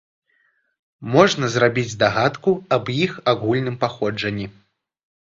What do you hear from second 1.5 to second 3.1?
зрабіць здагадку аб